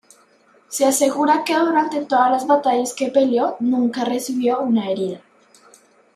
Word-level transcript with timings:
Se 0.67 0.83
asegura 0.83 1.43
que 1.43 1.53
durante 1.55 2.03
todas 2.05 2.31
las 2.31 2.47
batallas 2.47 2.95
que 2.95 3.09
peleó, 3.11 3.55
nunca 3.59 4.03
recibió 4.03 4.59
una 4.59 4.89
herida. 4.89 5.21